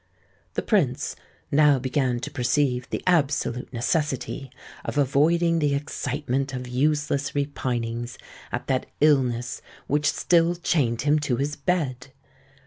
The 0.55 0.63
Prince 0.63 1.15
now 1.51 1.77
began 1.77 2.19
to 2.21 2.31
perceive 2.31 2.89
the 2.89 3.03
absolute 3.05 3.71
necessity 3.71 4.49
of 4.83 4.97
avoiding 4.97 5.59
the 5.59 5.75
excitement 5.75 6.55
of 6.55 6.67
useless 6.67 7.35
repinings 7.35 8.17
at 8.51 8.65
that 8.65 8.87
illness 8.99 9.61
which 9.85 10.11
still 10.11 10.55
chained 10.55 11.03
him 11.03 11.19
to 11.19 11.35
his 11.35 11.55
bed. 11.55 12.07